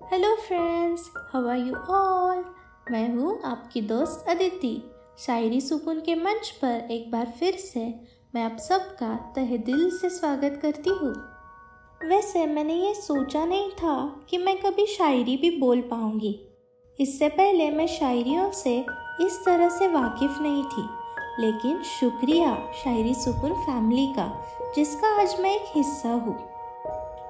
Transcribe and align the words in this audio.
Hello 0.00 0.34
friends 0.36 1.02
how 1.32 1.48
are 1.48 1.56
you 1.56 1.74
all 1.74 2.44
मैं 2.90 3.08
हूँ 3.14 3.38
आपकी 3.44 3.80
दोस्त 3.80 4.28
अदिति। 4.28 4.70
शायरी 5.18 5.60
सुकून 5.60 6.00
के 6.00 6.14
मंच 6.14 6.50
पर 6.62 6.90
एक 6.90 7.10
बार 7.10 7.32
फिर 7.38 7.56
से 7.56 7.84
मैं 8.34 8.42
आप 8.44 8.56
सबका 8.58 9.14
तहे 9.36 9.58
दिल 9.58 9.88
से 9.90 10.10
स्वागत 10.10 10.58
करती 10.62 10.90
हूँ। 10.90 11.12
वैसे 12.08 12.46
मैंने 12.46 12.74
ये 12.74 12.94
सोचा 12.94 13.44
नहीं 13.44 13.70
था 13.70 14.24
कि 14.30 14.38
मैं 14.38 14.56
कभी 14.62 14.86
शायरी 14.86 15.36
भी 15.36 15.50
बोल 15.58 15.80
पाऊँगी। 15.80 16.34
इससे 16.98 17.28
पहले 17.28 17.70
मैं 17.70 17.86
शायरियों 17.86 18.50
से 18.52 18.78
इस 19.20 19.42
तरह 19.46 19.68
से 19.68 19.88
वाकिफ़ 19.88 20.42
नहीं 20.42 20.64
थी। 20.64 20.88
लेकिन 21.40 21.82
शुक्रिया 22.00 22.56
शायरी 22.84 23.14
सुकून 23.14 23.54
फैमिली 23.54 24.06
का, 24.18 24.32
जिसका 24.76 25.20
आज 25.20 25.40
मैं 25.40 25.54
एक 25.54 25.72
हिस्सा 25.76 26.08
हूँ। 26.08 26.55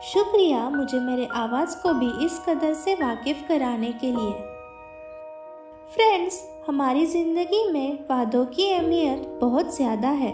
शुक्रिया 0.03 0.69
मुझे 0.71 0.99
मेरे 1.01 1.27
आवाज़ 1.35 1.77
को 1.83 1.93
भी 1.95 2.11
इस 2.25 2.39
कदर 2.39 2.73
से 2.75 2.95
वाकिफ 2.95 3.43
कराने 3.49 3.93
के 3.93 4.07
लिए। 4.07 4.33
फ्रेंड्स, 5.91 6.41
हमारी 6.67 7.07
ज़िंदगी 7.07 7.63
में 7.73 7.99
वादों 8.11 8.45
की 8.47 8.71
अहमियत 8.73 9.39
बहुत 9.41 9.75
ज़्यादा 9.77 10.09
है। 10.09 10.33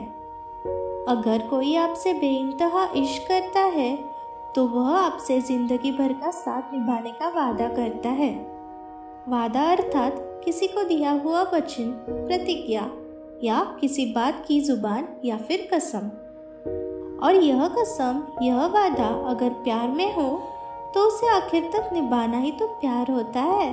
अगर 1.08 1.46
कोई 1.50 1.74
आपसे 1.76 2.14
बेइंतहा 2.14 2.84
इश्क 2.96 3.28
करता 3.28 3.60
है 3.70 3.96
तो 4.54 4.66
वह 4.66 4.90
आपसे 4.96 5.40
ज़िंदगी 5.40 5.92
भर 5.92 6.12
का 6.12 6.30
साथ 6.30 6.72
निभाने 6.72 7.10
का 7.12 7.28
वादा 7.28 7.68
करता 7.68 8.08
है। 8.10 8.32
वादा 9.28 9.70
अर्थात 9.72 10.16
किसी 10.44 10.66
को 10.66 10.84
दिया 10.84 11.10
हुआ 11.20 11.42
वचन, 11.54 11.90
प्रतिज्ञा, 12.08 12.90
या 13.44 13.62
किसी 13.80 14.06
बात 14.06 14.44
की 14.48 14.60
ज़ुबान 14.60 15.08
या 15.24 15.36
फिर 15.38 15.68
कसम। 15.72 16.10
और 17.22 17.34
यह 17.34 17.66
कसम, 17.68 18.22
यह 18.42 18.66
वादा 18.66 19.08
अगर 19.30 19.50
प्यार 19.64 19.88
में 19.90 20.14
हो 20.14 20.30
तो 20.94 21.06
उसे 21.06 21.28
आखिर 21.28 21.70
तक 21.72 21.90
निभाना 21.92 22.38
ही 22.38 22.50
तो 22.52 22.66
प्यार 22.80 23.10
होता 23.10 23.40
है। 23.40 23.70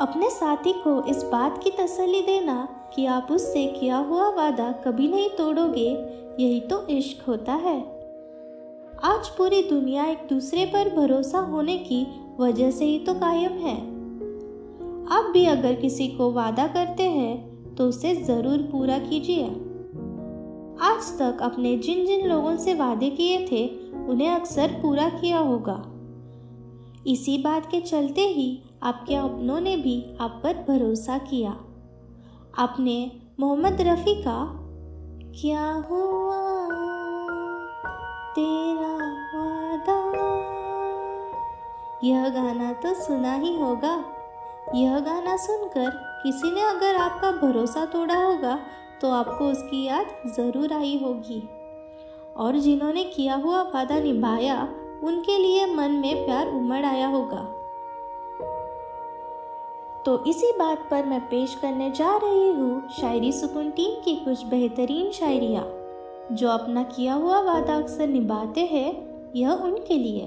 अपने 0.00 0.28
साथी 0.30 0.72
को 0.82 1.02
इस 1.04 1.22
बात 1.24 1.62
की 1.64 1.70
तसल्ली 1.70 2.22
देना 2.22 2.56
कि 2.94 3.06
आप 3.08 3.28
उससे 3.30 3.66
किया 3.70 3.96
हुआ 3.98 4.28
वादा 4.30 4.70
कभी 4.84 5.08
नहीं 5.08 5.28
तोड़ोगे, 5.28 5.88
यही 6.40 6.60
तो 6.60 6.86
इश्क 6.88 7.24
होता 7.28 7.52
है। 7.54 7.78
आज 9.04 9.28
पूरी 9.28 9.62
दुनिया 9.62 10.04
एक 10.06 10.26
दूसरे 10.30 10.64
पर 10.66 10.94
भरोसा 10.96 11.38
होने 11.46 11.76
की 11.80 12.06
वजह 12.40 12.70
से 12.70 12.84
ही 12.84 12.98
तो 12.98 13.14
कायम 13.14 13.58
है। 13.58 13.76
आप 15.10 15.30
भी 15.32 15.44
अगर 15.46 15.74
किसी 15.74 16.08
को 16.08 16.30
वादा 16.32 16.66
करते 16.68 17.02
हैं 17.10 17.74
तो 17.76 17.84
उसे 17.84 18.14
ज़रूर 18.16 18.68
पूरा 18.72 18.98
कीजिए। 19.00 19.44
आज 20.82 21.18
तक 21.18 21.38
अपने 21.42 21.76
जिन 21.76 22.06
जिन 22.06 22.28
लोगों 22.28 22.56
से 22.56 22.74
वादे 22.74 23.10
किए 23.10 23.48
थे, 23.52 23.68
उन्हें 24.06 24.30
अक्सर 24.30 24.68
पूरा 24.82 25.08
किया 25.08 25.38
होगा। 25.38 25.82
इसी 27.06 27.38
बात 27.38 27.66
के 27.70 27.80
चलते 27.80 28.20
ही 28.20 28.62
आपके 28.82 29.14
अपनों 29.14 29.60
ने 29.60 29.76
भी 29.76 30.16
आप 30.20 30.40
पर 30.44 30.54
भरोसा 30.68 31.18
किया। 31.18 31.50
आपने 32.58 33.12
मोहम्मद 33.40 33.76
रफ़ी 33.80 34.14
का, 34.14 34.56
क्या 35.40 35.72
हुआ 35.90 36.40
तेरा 38.34 38.94
वादा? 39.34 39.98
यह 42.04 42.28
गाना 42.28 42.72
तो 42.72 42.94
सुना 42.94 43.34
ही 43.34 43.56
होगा। 43.56 44.04
यह 44.74 44.98
गाना 44.98 45.36
सुनकर 45.36 45.90
किसी 46.22 46.54
ने 46.54 46.60
अगर 46.60 46.96
आपका 46.96 47.32
भरोसा 47.32 47.84
तोड़ा 47.84 48.24
होगा 48.24 48.58
तो 49.00 49.10
आपको 49.10 49.44
उसकी 49.44 49.84
याद 49.84 50.06
ज़रूर 50.26 50.72
आई 50.72 50.98
होगी। 51.04 51.42
और 52.36 52.56
जिन्होंने 52.56 53.04
किया 53.04 53.34
हुआ 53.34 53.62
वादा 53.62 53.98
निभाया, 54.00 54.62
उनके 55.02 55.38
लिए 55.38 55.66
मन 55.66 55.90
में 55.90 56.24
प्यार 56.26 56.48
उमड़ 56.48 56.84
आया 56.84 57.08
होगा। 57.08 57.42
तो 60.06 60.24
इसी 60.24 60.52
बात 60.58 60.86
पर 60.90 61.06
मैं 61.06 61.20
पेश 61.20 61.54
करने 61.54 61.90
जा 61.90 62.16
रही 62.16 62.48
हूँ 62.48 62.88
शायरी 62.90 63.32
सुकून 63.32 63.70
टीम 63.70 64.00
की 64.04 64.14
कुछ 64.16 64.44
बेहतरीन 64.44 65.10
शायरिया, 65.10 65.64
जो 66.32 66.48
अपना 66.48 66.82
किया 66.82 67.14
हुआ 67.14 67.40
वादा 67.40 67.76
अक्सर 67.76 68.08
निभाते 68.08 68.60
हैं, 68.60 68.90
यह 69.36 69.50
उनके 69.50 69.94
लिए। 69.94 70.26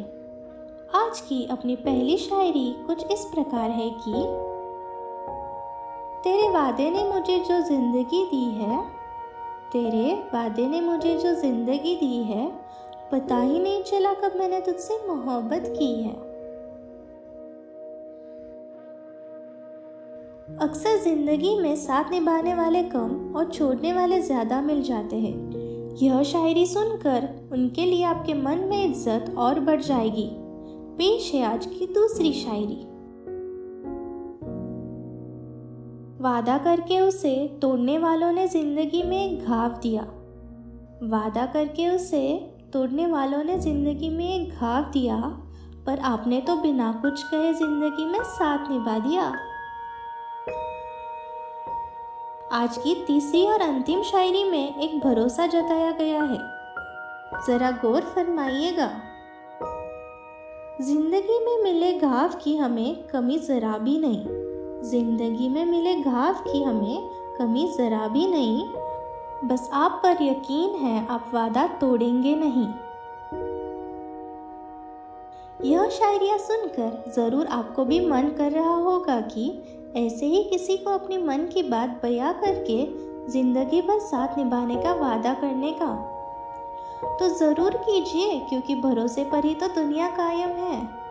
आज 0.95 1.21
की 1.21 1.45
अपनी 1.45 1.75
पहली 1.75 2.17
शायरी 2.17 2.75
कुछ 2.87 3.11
इस 3.11 3.25
प्रकार 3.25 3.69
है 3.69 3.89
कि 3.99 4.11
तेरे 6.23 6.49
वादे 6.49 6.89
ने 6.89 7.03
मुझे 7.03 7.37
जो 7.39 7.59
ज़िंदगी 7.61 8.23
दी 8.25 8.43
है, 8.55 8.79
तेरे 9.71 10.13
वादे 10.33 10.67
ने 10.67 10.81
मुझे 10.81 11.17
जो 11.17 11.33
ज़िंदगी 11.35 11.95
दी 11.95 12.21
है, 12.23 12.45
पता 13.11 13.37
ही 13.37 13.59
नहीं 13.59 13.81
चला 13.83 14.13
कब 14.13 14.37
मैंने 14.39 14.59
तुझसे 14.59 14.97
मोहब्बत 15.07 15.63
की 15.69 15.91
है। 15.93 16.13
अक्सर 20.59 20.97
ज़िंदगी 21.03 21.57
में 21.59 21.75
साथ 21.75 22.11
निभाने 22.11 22.53
वाले 22.53 22.83
कम 22.83 23.33
और 23.37 23.51
छोड़ने 23.51 23.93
वाले 23.93 24.21
ज़्यादा 24.21 24.61
मिल 24.61 24.81
जाते 24.83 25.15
हैं। 25.15 25.95
यह 25.97 26.23
शायरी 26.23 26.65
सुनकर 26.65 27.27
उनके 27.53 27.85
लिए 27.85 28.03
आपके 28.03 28.33
मन 28.33 28.65
में 28.69 28.83
इज़्ज़त 28.85 29.33
और 29.37 29.59
बढ़ 29.59 29.81
जाएगी। 29.81 30.29
पेश 30.97 31.31
है 31.33 31.43
आज 31.45 31.65
की 31.65 31.87
दूसरी 31.93 32.33
शायरी। 32.33 32.92
वादा 36.23 36.57
करके 36.57 36.99
उसे 36.99 37.59
तोड़ने 37.61 37.97
वालों 37.97 38.31
ने 38.31 38.47
ज़िंदगी 38.47 39.01
में 39.03 39.17
एक 39.17 39.45
घाव 39.45 39.69
दिया। 39.69 40.01
वादा 41.09 41.45
करके 41.45 41.87
उसे 41.89 42.51
तोड़ने 42.73 43.07
वालों 43.07 43.43
ने 43.43 43.57
ज़िंदगी 43.59 44.09
में 44.09 44.35
एक 44.35 44.53
घाव 44.53 44.83
दिया, 44.83 45.17
पर 45.85 45.99
आपने 45.99 46.39
तो 46.41 46.55
बिना 46.55 46.91
कुछ 47.01 47.23
कहे 47.23 47.53
ज़िंदगी 47.53 48.05
में 48.05 48.19
साथ 48.23 48.71
निभा 48.71 48.97
दिया। 48.99 49.23
आज 52.51 52.77
की 52.77 52.95
तीसरी 53.07 53.45
और 53.47 53.61
अंतिम 53.61 54.03
शायरी 54.03 54.43
में 54.43 54.79
एक 54.79 54.99
भरोसा 54.99 55.47
जताया 55.47 55.91
गया 55.91 56.23
है। 56.23 56.39
जरा 57.47 57.71
गौर 57.71 58.01
फरमाइएगा। 58.01 58.87
ज़िंदगी 60.81 61.39
में 61.39 61.63
मिले 61.63 61.91
घाव 61.99 62.39
की 62.43 62.55
हमें 62.57 63.07
कमी 63.07 63.37
जरा 63.39 63.77
भी 63.77 63.97
नहीं। 63.99 64.42
ज़िंदगी 64.83 65.47
में 65.49 65.65
मिले 65.65 65.95
घाव 65.95 66.33
की 66.43 66.63
हमें 66.63 67.09
कमी 67.37 67.67
ज़रा 67.67 68.07
भी 68.07 68.25
नहीं। 68.27 68.63
बस 69.43 69.69
आप 69.73 69.99
पर 70.03 70.23
यकीन 70.23 70.75
है, 70.75 71.05
आप 71.07 71.29
वादा 71.33 71.65
तोड़ेंगे 71.81 72.35
नहीं। 72.35 72.67
यह 75.71 75.89
शायरिया 75.89 76.37
सुनकर 76.37 77.11
ज़रूर 77.15 77.47
आपको 77.47 77.85
भी 77.85 77.99
मन 78.07 78.29
कर 78.29 78.51
रहा 78.51 78.75
होगा 78.75 79.19
कि 79.27 79.47
ऐसे 79.97 80.25
ही 80.25 80.43
किसी 80.43 80.77
को 80.77 80.91
अपने 80.91 81.17
मन 81.17 81.47
की 81.53 81.63
बात 81.63 81.99
बया 82.03 82.31
करके 82.33 82.85
ज़िंदगी 83.31 83.81
भर 83.81 83.99
साथ 83.99 84.37
निभाने 84.37 84.75
का 84.75 84.93
वादा 84.93 85.33
करने 85.33 85.71
का। 85.71 85.93
तो 87.19 87.27
ज़रूर 87.29 87.77
कीजिए, 87.77 88.39
क्योंकि 88.39 88.75
भरोसे 88.75 89.23
पर 89.23 89.45
ही 89.45 89.53
तो 89.55 89.67
दुनिया 89.67 90.07
कायम 90.09 90.49
है। 90.49 91.02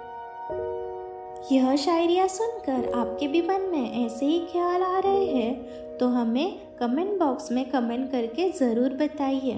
यह 1.50 1.75
शायरिया 1.76 2.26
सुनकर 2.26 2.92
आपके 2.94 3.26
भी 3.28 3.41
मन 3.42 3.60
में 3.72 4.06
ऐसे 4.06 4.26
ही 4.26 4.38
ख्याल 4.53 4.82
आ 4.82 4.98
रहे 4.98 5.25
हैं 5.26 5.97
तो 5.98 6.08
हमें 6.08 6.76
कमेंट 6.78 7.19
बॉक्स 7.19 7.50
में 7.53 7.64
कमेंट 7.70 8.10
करके 8.10 8.48
ज़रूर 8.50 8.92
बताइए। 8.92 9.54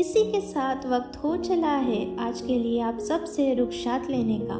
इसी 0.00 0.22
के 0.32 0.40
साथ 0.40 0.86
वक्त 0.86 1.16
हो 1.16 1.36
चला 1.36 1.74
है 1.76 2.00
आज 2.18 2.40
के 2.40 2.58
लिए 2.58 2.80
आप 2.80 2.98
सबसे 2.98 3.54
रुखसात 3.54 4.10
लेने 4.10 4.38
का। 4.42 4.58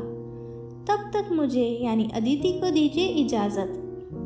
तब 0.86 1.10
तक 1.14 1.32
मुझे 1.32 1.66
यानी 1.82 2.10
अदिति 2.14 2.52
को 2.52 2.70
दीजिए 2.70 3.06
इजाज़त। 3.06 3.72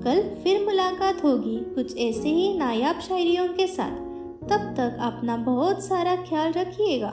कल 0.04 0.22
फिर 0.44 0.64
मुलाकात 0.64 1.22
होगी 1.24 1.56
कुछ 1.74 1.97
ऐसे 1.97 2.28
ही 2.28 2.53
नायाब 2.59 3.00
शायरियों 3.00 3.48
के 3.48 3.66
साथ। 3.66 4.00
तब 4.48 4.74
तक 4.76 4.97
अपना 5.03 5.36
बहुत 5.36 5.84
सारा 5.84 6.16
ख्याल 6.16 6.53
रखिएगा। 6.53 7.12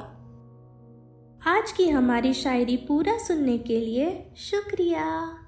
आज 1.47 1.71
की 1.71 1.89
हमारी 1.89 2.33
शायरी 2.33 2.77
पूरा 2.77 3.17
सुनने 3.17 3.57
के 3.57 3.79
लिए 3.79 4.31
शुक्रिया। 4.37 5.38